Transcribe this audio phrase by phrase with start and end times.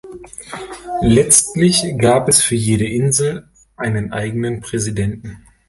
[1.03, 5.45] Letztlich gab es für jede Insel einen eigenen Präsidenten.